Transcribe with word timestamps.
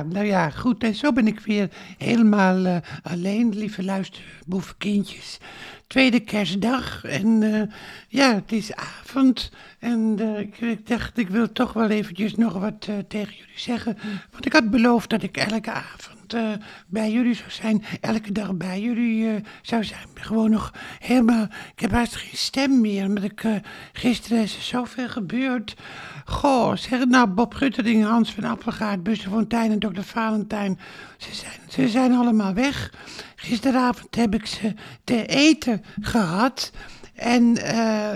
Nou 0.00 0.26
ja, 0.26 0.50
goed. 0.50 0.84
En 0.84 0.94
zo 0.94 1.12
ben 1.12 1.26
ik 1.26 1.40
weer 1.40 1.68
helemaal 1.98 2.64
eh, 2.64 2.76
alleen, 3.02 3.48
lieve 3.58 3.84
luisterboevenkindjes. 3.84 5.38
Tweede 5.86 6.20
kerstdag 6.20 7.04
en 7.04 7.42
eh, 7.42 7.62
ja, 8.08 8.34
het 8.34 8.52
is 8.52 8.74
avond. 8.74 9.50
En 9.78 10.16
eh, 10.18 10.38
ik, 10.38 10.60
ik 10.60 10.86
dacht, 10.86 11.18
ik 11.18 11.28
wil 11.28 11.52
toch 11.52 11.72
wel 11.72 11.88
eventjes 11.88 12.34
nog 12.34 12.52
wat 12.52 12.80
tegen 13.08 13.34
jullie 13.34 13.52
zeggen. 13.54 13.98
Want 14.30 14.46
ik 14.46 14.52
had 14.52 14.70
beloofd 14.70 15.10
dat 15.10 15.22
ik 15.22 15.36
elke 15.36 15.70
avond 15.70 16.11
eh, 16.32 16.52
bij 16.86 17.10
jullie 17.12 17.34
zou 17.34 17.50
zijn. 17.50 17.84
Elke 18.00 18.32
dag 18.32 18.54
bij 18.54 18.80
jullie 18.80 19.28
eh, 19.28 19.34
zou 19.62 19.84
zijn. 19.84 20.06
Gewoon 20.14 20.50
nog 20.50 20.72
helemaal... 20.98 21.42
Ik 21.74 21.80
heb 21.80 21.90
haast 21.90 22.16
geen 22.16 22.36
stem 22.36 22.80
meer, 22.80 23.04
omdat 23.04 23.24
ik... 23.24 23.44
eh, 23.44 23.54
gisteren 23.92 24.42
is 24.42 24.56
er 24.56 24.62
zoveel 24.62 25.08
gebeurd. 25.08 25.76
Goh, 26.24 26.76
zeg 26.76 27.04
nou, 27.04 27.26
Bob 27.26 27.54
Guttering, 27.54 28.04
Hans 28.04 28.34
van 28.34 28.44
Appelgaard, 28.44 29.02
Buster 29.02 29.30
Fontijn 29.30 29.70
en 29.70 29.78
dokter 29.78 30.04
Valentijn. 30.04 30.78
Ze 31.16 31.34
zijn, 31.34 31.52
ze 31.68 31.88
zijn 31.88 32.12
allemaal 32.12 32.54
weg. 32.54 32.92
Gisteravond 33.36 34.14
heb 34.14 34.34
ik 34.34 34.46
ze 34.46 34.74
te 35.04 35.26
eten 35.26 35.84
gehad. 36.00 36.72
En 37.14 37.52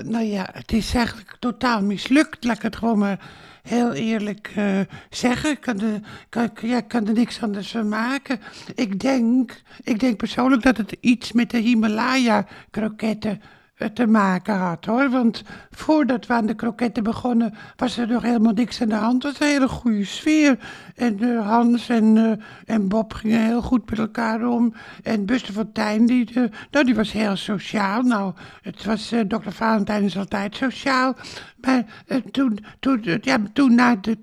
nou 0.07 0.25
ja, 0.25 0.49
het 0.53 0.73
is 0.73 0.95
eigenlijk 0.95 1.37
totaal 1.39 1.83
mislukt. 1.83 2.45
Laat 2.45 2.57
ik 2.57 2.63
het 2.63 2.77
gewoon 2.77 2.99
maar 2.99 3.19
heel 3.69 3.93
eerlijk 3.93 4.53
eh, 4.55 4.81
zeggen. 5.11 5.51
Ik 5.51 5.61
kan 5.61 5.81
er, 5.81 6.01
kan, 6.29 6.51
ja, 6.63 6.81
kan 6.81 7.07
er 7.07 7.13
niks 7.13 7.43
anders 7.43 7.71
van 7.71 7.89
maken. 7.89 8.41
Ik 8.75 9.01
denk, 9.01 9.63
ik 9.83 10.01
denk 10.01 10.17
persoonlijk 10.17 10.63
dat 10.63 10.77
het 10.77 10.97
iets 11.01 11.33
met 11.33 11.51
de 11.51 11.59
Himalaya-kroketten 11.59 13.41
te 13.95 14.07
maken 14.07 14.55
had 14.55 14.85
hoor. 14.85 15.11
Want 15.11 15.43
voordat 15.71 16.27
we 16.27 16.35
aan 16.35 16.47
de 16.47 16.55
kroketten 16.55 17.03
begonnen, 17.03 17.55
was 17.77 17.99
er 17.99 18.09
nog 18.09 18.23
helemaal 18.23 18.53
niks 18.53 18.83
aan 18.83 18.89
de 18.89 18.95
hand. 18.95 19.23
Het 19.23 19.33
was 19.33 19.41
een 19.41 19.55
hele 19.55 19.69
goede 19.69 20.05
sfeer. 20.05 20.59
En 20.95 21.21
eh, 21.21 21.47
Hans 21.47 21.89
en, 21.89 22.17
eh, 22.17 22.75
en 22.75 22.89
Bob 22.89 23.13
gingen 23.13 23.45
heel 23.45 23.63
goed 23.63 23.91
met 23.91 23.99
elkaar 23.99 24.47
om. 24.47 24.75
En 25.03 25.27
Buster 25.27 25.55
Fontijn, 25.55 26.07
die, 26.07 26.31
eh, 26.35 26.45
nou, 26.71 26.85
die 26.85 26.95
was 26.95 27.13
heel 27.13 27.37
sociaal. 27.37 28.03
Nou, 28.03 28.33
het 28.63 28.85
was, 28.85 29.13
eh, 29.13 29.21
dokter 29.27 29.53
Valentijn 29.53 30.05
is 30.05 30.19
altijd 30.19 30.57
sociaal. 30.57 31.17
Maar 31.61 31.85
eh, 32.07 32.17
toen, 32.17 32.59
toen, 32.81 33.03
eh, 33.05 33.19
ja, 33.21 33.39
toen 33.53 33.75
na 33.75 33.97
de 33.97 34.19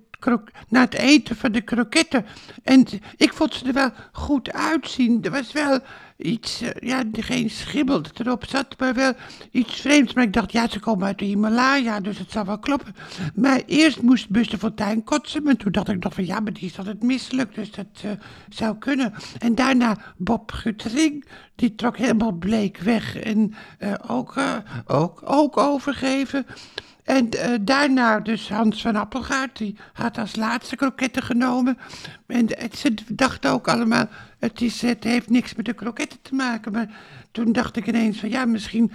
na 0.69 0.81
het 0.81 0.93
eten 0.93 1.35
van 1.35 1.51
de 1.51 1.61
kroketten. 1.61 2.25
En 2.63 2.85
ik 3.17 3.33
vond 3.33 3.53
ze 3.53 3.65
er 3.65 3.73
wel 3.73 3.89
goed 4.11 4.51
uitzien. 4.51 5.23
Er 5.23 5.31
was 5.31 5.51
wel 5.51 5.79
iets, 6.17 6.61
eh, 6.61 6.89
ja, 6.89 7.03
geen 7.11 7.49
schimmel 7.49 8.01
dat 8.01 8.19
erop 8.19 8.45
zat, 8.47 8.79
maar 8.79 8.93
wel 8.93 9.13
iets 9.51 9.81
vreemds. 9.81 10.13
Maar 10.13 10.23
ik 10.23 10.33
dacht, 10.33 10.51
ja, 10.51 10.69
ze 10.69 10.79
komen 10.79 11.07
uit 11.07 11.19
de 11.19 11.25
Himalaya, 11.25 11.99
dus 11.99 12.19
het 12.19 12.31
zal 12.31 12.45
wel 12.45 12.59
kloppen. 12.59 12.95
Maar 13.35 13.61
eerst 13.65 14.01
moest 14.01 14.29
Buster 14.29 14.57
Fontijn 14.57 15.03
kotsen, 15.03 15.43
maar 15.43 15.55
toen 15.55 15.71
dacht 15.71 15.89
ik 15.89 16.03
nog 16.03 16.13
van, 16.13 16.25
ja, 16.25 16.39
maar 16.39 16.53
die 16.53 16.69
is 16.69 16.77
altijd 16.77 17.03
misselijk, 17.03 17.55
dus 17.55 17.71
dat 17.71 17.85
eh, 18.01 18.11
zou 18.49 18.77
kunnen. 18.77 19.13
En 19.39 19.55
daarna 19.55 19.97
Bob 20.17 20.51
Guttering, 20.51 21.25
die 21.55 21.75
trok 21.75 21.97
helemaal 21.97 22.31
bleek 22.31 22.77
weg 22.77 23.17
en 23.17 23.53
eh, 23.77 23.93
ook, 24.07 24.33
ook, 24.85 25.21
ook 25.25 25.57
overgeven. 25.57 26.45
En 27.03 27.29
eh, 27.29 27.53
daarna 27.61 28.19
dus 28.19 28.49
Hans 28.49 28.81
van 28.81 28.95
Appelgaard, 28.95 29.57
die 29.57 29.77
had 29.93 30.17
als 30.17 30.35
laatste 30.35 30.75
kroketten 30.75 31.23
genomen. 31.23 31.77
En 32.27 32.47
eh, 32.47 32.71
ze 32.71 32.93
dachten 33.07 33.51
ook 33.51 33.67
allemaal, 33.67 34.07
het, 34.39 34.61
is, 34.61 34.81
het 34.81 35.03
heeft 35.03 35.29
niks 35.29 35.55
met 35.55 35.65
de 35.65 35.73
kroketten 35.73 36.21
te 36.21 36.35
maken. 36.35 36.71
Maar 36.71 36.89
toen 37.31 37.51
dacht 37.51 37.75
ik 37.75 37.87
ineens 37.87 38.19
van, 38.19 38.29
ja, 38.29 38.45
misschien 38.45 38.91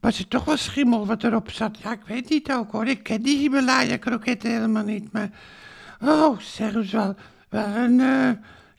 was 0.00 0.18
het 0.18 0.30
toch 0.30 0.44
wel 0.44 0.56
schimmel 0.56 1.06
wat 1.06 1.24
erop 1.24 1.50
zat. 1.50 1.78
Ja, 1.82 1.92
ik 1.92 2.04
weet 2.06 2.28
niet 2.28 2.52
ook 2.52 2.72
hoor, 2.72 2.86
ik 2.86 3.02
ken 3.02 3.22
die 3.22 3.38
Himalaya-kroketten 3.38 4.50
helemaal 4.50 4.84
niet. 4.84 5.12
Maar, 5.12 5.30
oh, 6.00 6.38
zeggen 6.38 6.88
ze 6.88 6.96
wel, 6.96 7.14
wel 7.48 7.66
een... 7.66 8.00
eh, 8.00 8.30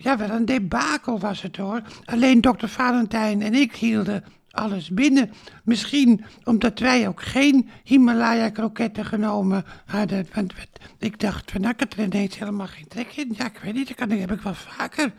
ja, 0.03 0.18
wel 0.18 0.30
een 0.30 0.46
debakel 0.46 1.20
was 1.20 1.41
het 1.41 1.58
hoor. 1.58 1.81
Alleen 2.06 2.41
dokter 2.41 2.70
Valentijn 2.70 3.41
en 3.41 3.53
ik 3.53 3.75
hielden 3.75 4.24
alles 4.51 4.89
binnen. 4.89 5.31
Misschien 5.63 6.23
omdat 6.44 6.79
wij 6.79 7.07
ook 7.07 7.22
geen 7.22 7.69
Himalaya-kroketten 7.84 9.06
genomen 9.06 9.66
hadden. 9.85 10.28
Want 10.34 10.53
ik 11.00 11.19
dacht, 11.19 11.51
van, 11.51 11.62
nou, 11.62 11.73
ik 11.73 11.79
had 11.79 11.94
er 11.94 12.03
ineens 12.03 12.39
helemaal 12.39 12.67
geen 12.67 12.88
trek 12.88 13.16
in. 13.16 13.34
Ja, 13.38 13.45
ik 13.45 13.59
weet 13.63 13.73
niet, 13.73 13.88
dat 13.88 13.97
kan, 13.97 14.09
heb 14.09 14.31
ik 14.31 14.41
wel 14.41 14.53
vaker. 14.53 15.13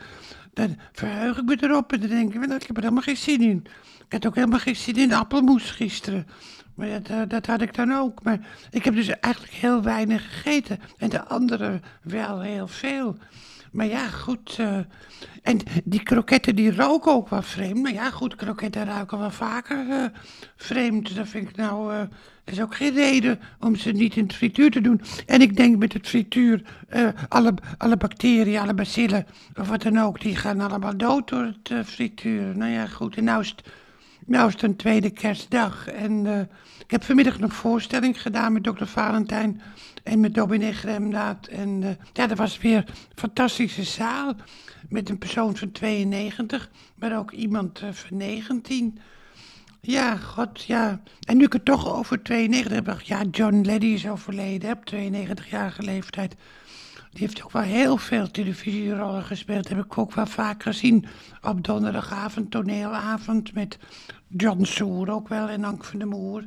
Dan 0.54 0.76
verheug 0.92 1.38
ik 1.38 1.44
me 1.44 1.56
erop 1.60 1.92
en 1.92 2.00
dan 2.00 2.08
denk 2.08 2.34
ik, 2.34 2.42
ik 2.42 2.66
heb 2.66 2.76
er 2.76 2.82
helemaal 2.82 3.02
geen 3.02 3.16
zin 3.16 3.40
in. 3.40 3.66
Ik 4.06 4.12
had 4.12 4.26
ook 4.26 4.34
helemaal 4.34 4.58
geen 4.58 4.76
zin 4.76 4.96
in 4.96 5.12
appelmoes 5.12 5.70
gisteren. 5.70 6.26
Maar 6.74 7.02
dat, 7.02 7.30
dat 7.30 7.46
had 7.46 7.60
ik 7.60 7.74
dan 7.74 7.92
ook. 7.92 8.22
Maar 8.22 8.40
ik 8.70 8.84
heb 8.84 8.94
dus 8.94 9.08
eigenlijk 9.08 9.54
heel 9.54 9.82
weinig 9.82 10.22
gegeten. 10.22 10.80
En 10.96 11.08
de 11.08 11.24
anderen 11.24 11.82
wel 12.02 12.40
heel 12.40 12.68
veel. 12.68 13.16
Maar 13.72 13.86
ja, 13.86 14.08
goed. 14.08 14.56
eh, 14.58 14.78
en 15.42 15.58
die 15.84 16.02
kroketten 16.02 16.56
die 16.56 16.74
roken 16.74 17.12
ook 17.12 17.28
wel 17.28 17.42
vreemd. 17.42 17.82
Maar 17.82 17.92
ja, 17.92 18.10
goed, 18.10 18.34
kroketten 18.34 18.84
ruiken 18.84 19.18
wel 19.18 19.30
vaker 19.30 19.90
eh, 19.90 20.04
vreemd. 20.56 21.14
Dat 21.16 21.28
vind 21.28 21.48
ik 21.48 21.56
nou. 21.56 22.08
dat 22.44 22.54
is 22.54 22.60
ook 22.60 22.74
geen 22.74 22.94
reden 22.94 23.40
om 23.60 23.76
ze 23.76 23.90
niet 23.90 24.16
in 24.16 24.22
het 24.22 24.34
frituur 24.34 24.70
te 24.70 24.80
doen. 24.80 25.00
En 25.26 25.40
ik 25.40 25.56
denk 25.56 25.76
met 25.76 25.92
het 25.92 26.08
frituur, 26.08 26.62
alle, 27.28 27.54
alle 27.78 27.96
bacteriën, 27.96 28.58
alle 28.58 28.74
bacillen, 28.74 29.26
of 29.54 29.68
wat 29.68 29.82
dan 29.82 29.98
ook, 29.98 30.20
die 30.20 30.36
gaan 30.36 30.60
allemaal 30.60 30.96
dood 30.96 31.28
door 31.28 31.54
het 31.62 31.86
frituur. 31.86 32.56
Nou 32.56 32.70
ja, 32.70 32.86
goed. 32.86 33.16
En 33.16 33.24
nou 33.24 33.40
is 33.40 33.48
het, 33.48 33.62
nou 34.26 34.46
is 34.46 34.52
het 34.52 34.62
een 34.62 34.76
tweede 34.76 35.10
kerstdag. 35.10 35.86
En 35.86 36.26
eh, 36.26 36.40
ik 36.78 36.90
heb 36.90 37.04
vanmiddag 37.04 37.40
een 37.40 37.50
voorstelling 37.50 38.22
gedaan 38.22 38.52
met 38.52 38.64
dokter 38.64 38.86
Valentijn 38.86 39.60
en 40.02 40.20
met 40.20 40.34
dominee 40.34 40.72
Gremnaat. 40.72 41.46
En 41.46 41.82
eh, 41.82 41.90
ja, 42.12 42.26
dat 42.26 42.38
was 42.38 42.58
weer 42.58 42.76
een 42.76 42.94
fantastische 43.14 43.82
zaal. 43.84 44.34
Met 44.88 45.08
een 45.08 45.18
persoon 45.18 45.56
van 45.56 45.72
92, 45.72 46.70
maar 46.94 47.18
ook 47.18 47.30
iemand 47.30 47.80
eh, 47.80 47.88
van 47.92 48.16
19. 48.16 48.98
Ja, 49.80 50.16
god, 50.16 50.62
ja. 50.62 51.00
En 51.26 51.36
nu 51.36 51.44
ik 51.44 51.52
het 51.52 51.64
toch 51.64 51.94
over 51.94 52.22
92 52.22 52.72
heb, 52.72 53.00
ja, 53.00 53.22
John 53.30 53.60
Leddy 53.60 53.86
is 53.86 54.08
overleden 54.08 54.70
op 54.70 54.92
92-jarige 54.94 55.82
leeftijd. 55.82 56.34
Die 57.12 57.26
heeft 57.26 57.42
ook 57.44 57.52
wel 57.52 57.62
heel 57.62 57.96
veel 57.96 58.30
televisierollen 58.30 59.22
gespeeld. 59.22 59.68
Heb 59.68 59.84
ik 59.84 59.98
ook 59.98 60.14
wel 60.14 60.26
vaak 60.26 60.62
gezien 60.62 61.04
op 61.42 61.64
donderdagavond, 61.64 62.50
toneelavond 62.50 63.54
met 63.54 63.78
John 64.28 64.64
Soer 64.64 65.10
ook 65.10 65.28
wel 65.28 65.48
en 65.48 65.64
Ank 65.64 65.84
van 65.84 65.98
der 65.98 66.08
Moer. 66.08 66.44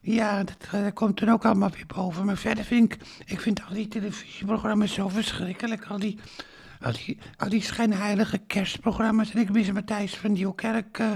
Ja, 0.00 0.44
dat, 0.44 0.56
eh, 0.72 0.82
dat 0.82 0.92
komt 0.92 1.18
dan 1.18 1.28
ook 1.28 1.44
allemaal 1.44 1.70
weer 1.70 1.86
boven. 1.86 2.24
Maar 2.24 2.36
verder 2.36 2.64
vind 2.64 2.92
ik, 2.92 3.00
ik 3.26 3.40
vind 3.40 3.60
al 3.68 3.74
die 3.74 3.88
televisieprogramma's 3.88 4.92
zo 4.92 5.08
verschrikkelijk. 5.08 5.86
Al 5.86 5.98
die, 5.98 6.18
al 6.80 6.92
die, 6.92 7.18
al 7.36 7.48
die 7.48 7.62
schijnheilige 7.62 8.38
kerstprogramma's. 8.38 9.30
En 9.30 9.40
ik 9.40 9.52
mis 9.52 9.72
Matthijs 9.72 10.16
van 10.16 10.32
Nieuwkerk 10.32 10.98
eh, 10.98 11.10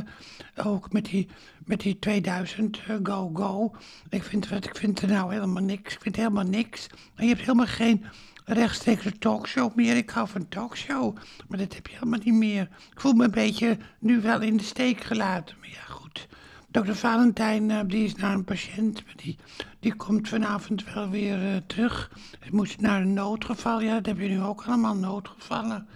ook 0.66 0.92
met 0.92 1.04
die, 1.04 1.28
met 1.64 1.80
die 1.80 1.98
2000 1.98 2.80
eh, 2.86 2.96
Go 3.02 3.30
Go. 3.34 3.74
Ik 4.08 4.22
vind, 4.22 4.50
ik 4.50 4.76
vind 4.76 5.02
er 5.02 5.08
nou 5.08 5.32
helemaal 5.32 5.62
niks. 5.62 5.94
Ik 5.94 6.00
vind 6.00 6.16
helemaal 6.16 6.44
niks. 6.44 6.86
En 7.14 7.24
je 7.24 7.28
hebt 7.28 7.40
helemaal 7.40 7.66
geen 7.66 8.04
rechtstreekse 8.52 9.18
talkshow 9.18 9.74
meer. 9.74 9.96
Ik 9.96 10.10
hou 10.10 10.28
van 10.28 10.48
talkshow, 10.48 11.16
maar 11.48 11.58
dat 11.58 11.74
heb 11.74 11.86
je 11.86 11.94
helemaal 11.94 12.20
niet 12.24 12.34
meer. 12.34 12.68
Ik 12.92 13.00
voel 13.00 13.12
me 13.12 13.24
een 13.24 13.30
beetje 13.30 13.78
nu 13.98 14.20
wel 14.20 14.40
in 14.40 14.56
de 14.56 14.62
steek 14.62 15.00
gelaten. 15.00 15.56
Maar 15.60 15.68
ja, 15.68 15.82
goed. 15.88 16.28
Dokter 16.68 16.96
Valentijn, 16.96 17.70
eh, 17.70 17.80
die 17.86 18.04
is 18.04 18.14
naar 18.14 18.34
een 18.34 18.44
patiënt, 18.44 19.04
maar 19.04 19.14
die, 19.16 19.36
die 19.80 19.94
komt 19.94 20.28
vanavond 20.28 20.92
wel 20.92 21.10
weer 21.10 21.42
eh, 21.42 21.56
terug. 21.66 22.10
Hij 22.40 22.50
moest 22.52 22.80
naar 22.80 23.00
een 23.00 23.12
noodgeval, 23.12 23.80
ja, 23.80 23.94
dat 23.94 24.06
heb 24.06 24.18
je 24.18 24.28
nu 24.28 24.42
ook 24.42 24.62
allemaal, 24.66 24.94
noodgevallen. 24.94 25.88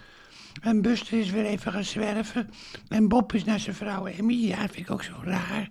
En 0.61 0.81
Buster 0.81 1.19
is 1.19 1.29
weer 1.29 1.45
even 1.45 1.71
gaan 1.71 1.83
zwerven. 1.83 2.49
En 2.87 3.07
Bob 3.07 3.33
is 3.33 3.43
naar 3.43 3.59
zijn 3.59 3.75
vrouw 3.75 4.05
Emmy, 4.05 4.33
ja, 4.33 4.57
vind 4.57 4.77
ik 4.77 4.91
ook 4.91 5.03
zo 5.03 5.13
raar. 5.23 5.69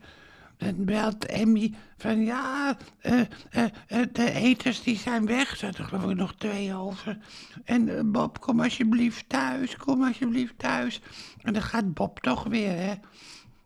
Dan 0.64 0.84
belt 0.84 1.26
Emmy 1.26 1.72
van, 1.96 2.24
ja, 2.24 2.76
eh, 3.00 3.20
eh, 3.20 3.64
eh, 3.86 4.06
de 4.12 4.30
eters 4.30 4.82
die 4.82 4.96
zijn 4.96 5.26
weg. 5.26 5.50
Er 5.50 5.56
zaten 5.56 5.84
geloof 5.84 6.10
ik 6.10 6.16
nog 6.16 6.34
twee 6.34 6.74
over. 6.74 7.18
En 7.64 8.12
Bob, 8.12 8.40
kom 8.40 8.60
alsjeblieft 8.60 9.28
thuis, 9.28 9.76
kom 9.76 10.04
alsjeblieft 10.04 10.58
thuis. 10.58 11.00
En 11.42 11.52
dan 11.52 11.62
gaat 11.62 11.94
Bob 11.94 12.20
toch 12.20 12.44
weer, 12.44 12.76
hè. 12.76 12.94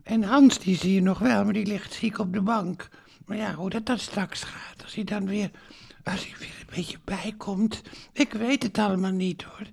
En 0.02 0.22
Hans, 0.22 0.58
die 0.58 0.76
zie 0.76 0.94
je 0.94 1.02
nog 1.02 1.18
wel, 1.18 1.44
maar 1.44 1.52
die 1.52 1.66
ligt 1.66 1.92
ziek 1.92 2.18
op 2.18 2.32
de 2.32 2.40
bank. 2.40 2.88
Maar 3.26 3.36
ja, 3.36 3.54
hoe 3.54 3.70
dat 3.70 3.86
dan 3.86 3.98
straks 3.98 4.42
gaat, 4.42 4.82
als 4.82 4.94
hij 4.94 5.04
dan 5.04 5.26
weer, 5.26 5.50
als 6.04 6.28
hij 6.28 6.38
weer 6.38 6.56
een 6.60 6.74
beetje 6.74 6.98
bijkomt. 7.04 7.82
Ik 8.12 8.32
weet 8.32 8.62
het 8.62 8.78
allemaal 8.78 9.12
niet 9.12 9.42
hoor. 9.42 9.66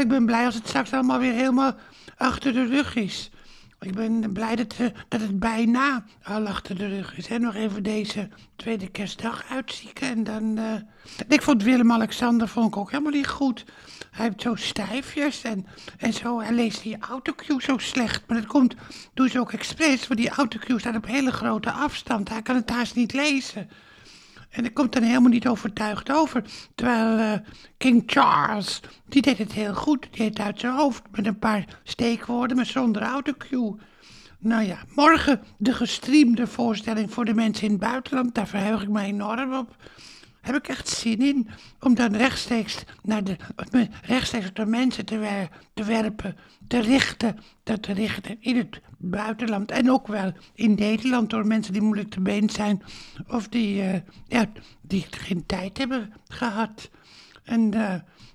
Ik 0.00 0.08
ben 0.08 0.26
blij 0.26 0.44
als 0.44 0.54
het 0.54 0.68
straks 0.68 0.92
allemaal 0.92 1.18
weer 1.18 1.32
helemaal 1.32 1.76
achter 2.16 2.52
de 2.52 2.66
rug 2.66 2.94
is. 2.94 3.30
Ik 3.82 3.94
ben 3.94 4.32
blij 4.32 4.56
dat, 4.56 4.74
eh, 4.78 4.86
dat 5.08 5.20
het 5.20 5.38
bijna 5.38 6.04
al 6.22 6.46
achter 6.46 6.76
de 6.78 6.86
rug 6.88 7.16
is. 7.16 7.26
Hè? 7.26 7.38
Nog 7.38 7.54
even 7.54 7.82
deze 7.82 8.28
tweede 8.56 8.88
kerstdag 8.88 9.44
uitzieken 9.50 10.08
en 10.08 10.24
dan... 10.24 10.58
eh, 10.58 11.24
Ik 11.28 11.42
vond 11.42 11.62
Willem-Alexander 11.62 12.48
vond 12.48 12.66
ik 12.66 12.76
ook 12.76 12.90
helemaal 12.90 13.12
niet 13.12 13.26
goed. 13.28 13.64
Hij 14.10 14.24
heeft 14.26 14.42
zo 14.42 14.54
stijfjes 14.54 15.42
en, 15.42 15.66
en 15.98 16.12
zo. 16.12 16.40
Hij 16.40 16.52
leest 16.52 16.82
die 16.82 16.96
autocue 16.98 17.62
zo 17.62 17.78
slecht. 17.78 18.22
Maar 18.26 18.36
dat 18.36 18.46
komt, 18.46 18.74
doen 19.14 19.28
ze 19.28 19.40
ook 19.40 19.52
expres, 19.52 20.06
want 20.08 20.20
die 20.20 20.30
autocue 20.30 20.78
staat 20.78 20.96
op 20.96 21.06
hele 21.06 21.32
grote 21.32 21.70
afstand. 21.70 22.28
Hij 22.28 22.42
kan 22.42 22.56
het 22.56 22.70
haast 22.70 22.94
niet 22.94 23.12
lezen. 23.12 23.68
En 24.52 24.64
ik 24.64 24.74
komt 24.74 24.92
dan 24.92 25.02
helemaal 25.02 25.30
niet 25.30 25.48
overtuigd 25.48 26.12
over. 26.12 26.44
Terwijl 26.74 27.18
eh, 27.18 27.38
King 27.76 28.02
Charles, 28.06 28.80
die 29.08 29.22
deed 29.22 29.38
het 29.38 29.52
heel 29.52 29.74
goed. 29.74 30.02
Die 30.02 30.10
deed 30.10 30.38
het 30.38 30.46
uit 30.46 30.60
zijn 30.60 30.74
hoofd 30.74 31.02
met 31.10 31.26
een 31.26 31.38
paar 31.38 31.80
steekwoorden, 31.82 32.56
maar 32.56 32.66
zonder 32.66 33.02
autocue. 33.02 33.76
Nou 34.38 34.64
ja, 34.64 34.78
morgen 34.94 35.40
de 35.56 35.72
gestreamde 35.72 36.46
voorstelling 36.46 37.12
voor 37.12 37.24
de 37.24 37.34
mensen 37.34 37.64
in 37.64 37.70
het 37.70 37.80
buitenland. 37.80 38.34
Daar 38.34 38.48
verheug 38.48 38.82
ik 38.82 38.88
me 38.88 39.02
enorm 39.02 39.54
op. 39.54 39.76
Heb 40.42 40.54
ik 40.54 40.68
echt 40.68 40.88
zin 40.88 41.20
in 41.20 41.48
om 41.80 41.94
dan 41.94 42.16
rechtstreeks 42.16 42.84
naar 43.02 43.24
de, 43.24 43.36
rechtstreeks 44.02 44.52
de 44.52 44.66
mensen 44.66 45.04
te, 45.04 45.48
te 45.74 45.84
werpen, 45.84 46.36
te 46.68 46.80
richten, 46.80 47.38
te 47.62 47.92
richten 47.92 48.36
in 48.40 48.56
het 48.56 48.80
buitenland 48.98 49.70
en 49.70 49.90
ook 49.90 50.06
wel 50.06 50.32
in 50.54 50.74
Nederland 50.74 51.30
door 51.30 51.46
mensen 51.46 51.72
die 51.72 51.82
moeilijk 51.82 52.10
te 52.10 52.20
been 52.20 52.50
zijn 52.50 52.82
of 53.26 53.48
die, 53.48 53.82
uh, 53.82 53.94
ja, 54.26 54.46
die 54.80 55.06
geen 55.10 55.46
tijd 55.46 55.78
hebben 55.78 56.12
gehad. 56.28 56.90
En 57.44 57.70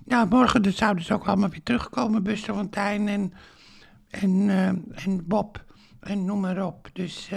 ja, 0.06 0.24
morgen 0.24 0.62
dus 0.62 0.76
zouden 0.76 1.04
ze 1.04 1.14
ook 1.14 1.26
allemaal 1.26 1.48
weer 1.48 1.62
terugkomen, 1.62 2.22
Buster 2.22 2.54
Fontijn 2.54 3.08
en, 3.08 3.32
en, 4.10 4.30
uh, 4.30 4.68
en 5.04 5.26
Bob 5.26 5.64
en 6.00 6.24
noem 6.24 6.40
maar 6.40 6.66
op. 6.66 6.90
Dus 6.92 7.30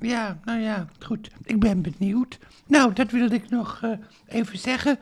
ja, 0.00 0.38
nou 0.44 0.60
ja, 0.60 0.86
goed. 0.98 1.30
Ik 1.42 1.60
ben 1.60 1.82
benieuwd. 1.82 2.38
Nou, 2.66 2.92
dat 2.92 3.10
wilde 3.10 3.34
ik 3.34 3.50
nog 3.50 3.80
uh, 3.84 3.90
even 4.26 4.58
zeggen. 4.58 4.98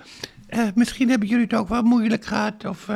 Uh, 0.51 0.69
misschien 0.75 1.09
hebben 1.09 1.29
jullie 1.29 1.45
het 1.45 1.55
ook 1.55 1.69
wel 1.69 1.83
moeilijk 1.83 2.25
gehad. 2.25 2.65
Of 2.65 2.87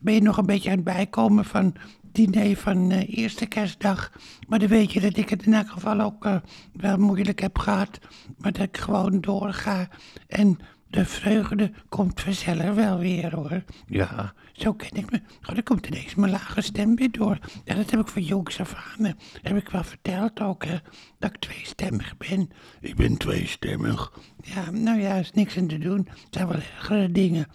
ben 0.00 0.14
je 0.14 0.22
nog 0.22 0.36
een 0.36 0.46
beetje 0.46 0.70
aan 0.70 0.76
het 0.76 0.84
bijkomen 0.84 1.44
van 1.44 1.74
diner 2.12 2.56
van 2.56 2.90
eerste 2.90 3.46
kerstdag. 3.46 4.12
Maar 4.48 4.58
dan 4.58 4.68
weet 4.68 4.92
je 4.92 5.00
dat 5.00 5.16
ik 5.16 5.28
het 5.28 5.46
in 5.46 5.54
elk 5.54 5.70
geval 5.70 6.00
ook 6.00 6.28
wel 6.72 6.96
moeilijk 6.96 7.40
heb 7.40 7.58
gehad. 7.58 7.98
Maar 8.38 8.52
dat 8.52 8.62
ik 8.62 8.76
gewoon 8.76 9.20
doorga. 9.20 9.88
En 10.26 10.58
de 10.90 11.04
vreugde 11.04 11.72
komt 11.88 12.20
vanzelf 12.20 12.74
wel 12.74 12.98
weer 12.98 13.34
hoor. 13.34 13.62
Ja, 13.86 14.32
zo 14.52 14.72
ken 14.72 14.94
ik 14.94 15.10
me. 15.10 15.20
Oh, 15.42 15.54
dan 15.54 15.62
komt 15.62 15.86
ineens 15.86 16.14
mijn 16.14 16.30
lage 16.32 16.60
stem 16.60 16.96
weer 16.96 17.10
door. 17.10 17.38
Ja, 17.64 17.74
dat 17.74 17.90
heb 17.90 18.00
ik 18.00 18.08
van 18.08 18.22
jongs 18.22 18.60
af 18.60 18.74
aan. 18.74 19.14
Heb 19.42 19.56
ik 19.56 19.68
wel 19.68 19.84
verteld 19.84 20.40
ook, 20.40 20.64
hè. 20.64 20.76
Dat 21.18 21.30
ik 21.30 21.38
tweestemmig 21.38 22.16
ben. 22.16 22.50
Ik 22.80 22.96
ben 22.96 23.16
tweestemmig. 23.16 24.12
Ja, 24.42 24.70
nou 24.70 25.00
ja, 25.00 25.14
is 25.14 25.32
niks 25.32 25.56
aan 25.56 25.66
te 25.66 25.78
doen. 25.78 26.08
Het 26.08 26.26
zijn 26.30 26.46
wel 26.46 26.56
ergere 26.56 27.12
dingen. 27.12 27.46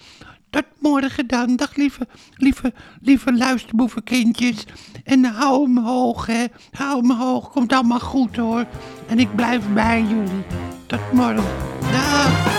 Tot 0.49 0.65
morgen 0.79 1.27
dan. 1.27 1.55
Dag 1.55 1.75
lieve, 1.75 2.07
lieve, 2.35 2.73
lieve 3.01 3.37
luisterboevenkindjes. 3.37 4.65
En 5.03 5.23
hou 5.23 5.63
hem 5.63 5.77
hoog, 5.77 6.25
hè. 6.25 6.45
Hou 6.71 7.07
hem 7.07 7.17
hoog. 7.17 7.49
Komt 7.49 7.73
allemaal 7.73 7.99
goed, 7.99 8.35
hoor. 8.35 8.65
En 9.07 9.19
ik 9.19 9.35
blijf 9.35 9.73
bij 9.73 10.01
jullie. 10.01 10.43
Tot 10.87 11.11
morgen. 11.11 11.43
Dag. 11.91 12.50